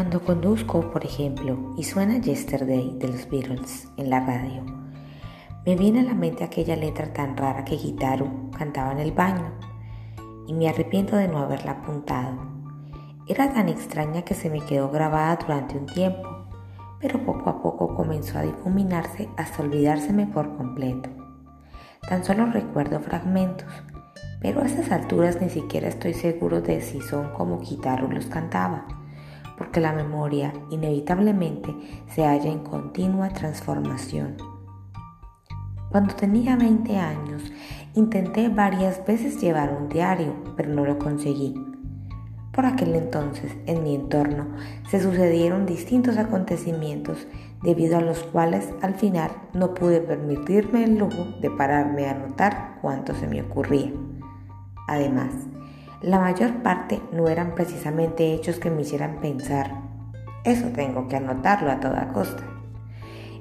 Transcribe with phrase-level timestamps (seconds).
[0.00, 4.64] Cuando conduzco, por ejemplo, y suena Yesterday de los Beatles en la radio,
[5.66, 9.52] me viene a la mente aquella letra tan rara que Gitaru cantaba en el baño
[10.46, 12.38] y me arrepiento de no haberla apuntado.
[13.28, 16.46] Era tan extraña que se me quedó grabada durante un tiempo,
[16.98, 21.10] pero poco a poco comenzó a difuminarse hasta olvidárseme por completo.
[22.08, 23.68] Tan solo recuerdo fragmentos,
[24.40, 28.86] pero a estas alturas ni siquiera estoy seguro de si son como Gitaru los cantaba
[29.60, 31.76] porque la memoria inevitablemente
[32.08, 34.38] se halla en continua transformación.
[35.90, 37.42] Cuando tenía 20 años,
[37.94, 41.54] intenté varias veces llevar un diario, pero no lo conseguí.
[42.52, 44.46] Por aquel entonces, en mi entorno,
[44.88, 47.26] se sucedieron distintos acontecimientos
[47.62, 52.78] debido a los cuales al final no pude permitirme el lujo de pararme a anotar
[52.80, 53.92] cuánto se me ocurría.
[54.88, 55.34] Además,
[56.02, 59.82] la mayor parte no eran precisamente hechos que me hicieran pensar,
[60.44, 62.42] eso tengo que anotarlo a toda costa.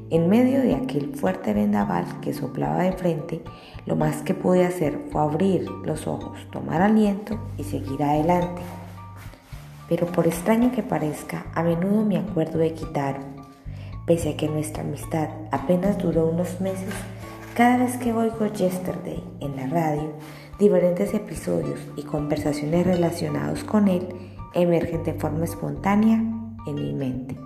[0.09, 3.41] En medio de aquel fuerte vendaval que soplaba de frente,
[3.85, 8.61] lo más que pude hacer fue abrir los ojos, tomar aliento y seguir adelante.
[9.87, 13.19] Pero por extraño que parezca, a menudo me acuerdo de Kitaro.
[14.05, 16.93] Pese a que nuestra amistad apenas duró unos meses,
[17.59, 20.13] cada vez que oigo Yesterday en la radio,
[20.59, 24.07] Diferentes episodios y conversaciones relacionados con él
[24.53, 26.23] emergen de forma espontánea
[26.65, 27.37] en mi mente.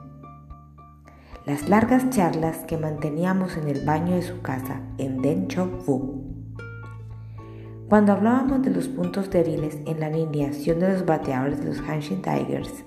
[1.47, 6.21] Las largas charlas que manteníamos en el baño de su casa en Denchok-fu.
[7.89, 12.21] Cuando hablábamos de los puntos débiles en la alineación de los bateadores de los Hanshin
[12.21, 12.83] Tigers,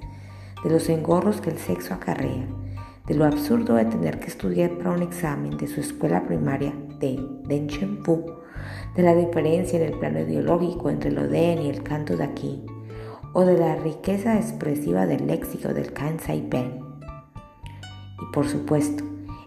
[0.62, 2.46] de los engorros que el sexo acarrea,
[3.06, 7.18] de lo absurdo de tener que estudiar para un examen de su escuela primaria de
[7.44, 8.26] Denchok-fu,
[8.96, 12.64] de la diferencia en el plano ideológico entre el Oden y el canto de aquí,
[13.32, 16.80] o de la riqueza expresiva del léxico del Kansai Pen.
[18.20, 19.04] Y por supuesto,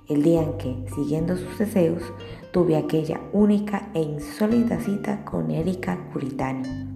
[0.07, 2.03] el día en que, siguiendo sus deseos,
[2.51, 6.95] tuve aquella única e insólita cita con Erika Curitani.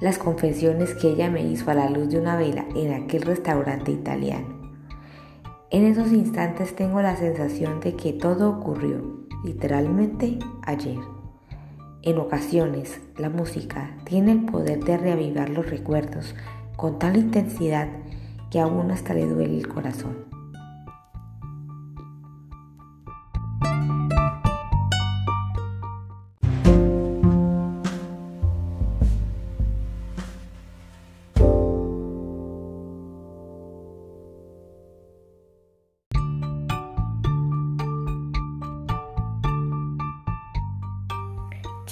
[0.00, 3.92] Las confesiones que ella me hizo a la luz de una vela en aquel restaurante
[3.92, 4.61] italiano.
[5.72, 10.98] En esos instantes tengo la sensación de que todo ocurrió literalmente ayer.
[12.02, 16.34] En ocasiones, la música tiene el poder de reavivar los recuerdos
[16.76, 17.88] con tal intensidad
[18.50, 20.31] que aún hasta le duele el corazón.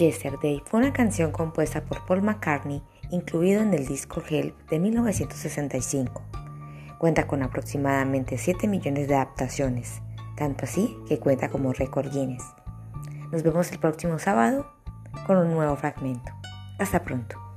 [0.01, 6.23] Yesterday fue una canción compuesta por Paul McCartney, incluido en el disco Help de 1965.
[6.97, 10.01] Cuenta con aproximadamente 7 millones de adaptaciones,
[10.37, 12.45] tanto así que cuenta como récord Guinness.
[13.31, 14.73] Nos vemos el próximo sábado
[15.27, 16.33] con un nuevo fragmento.
[16.79, 17.50] Hasta pronto.